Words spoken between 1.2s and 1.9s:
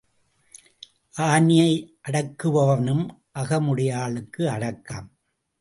ஆனையை